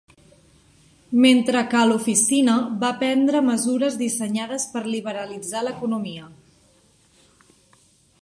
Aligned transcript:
Mentre 1.25 1.59
que 1.73 1.77
a 1.81 1.83
l'oficina 1.89 2.55
va 2.83 2.89
prendre 3.03 3.43
mesures 3.51 3.99
dissenyades 4.01 4.65
per 4.77 4.83
liberalitzar 4.95 5.61
l'economia. 5.67 6.31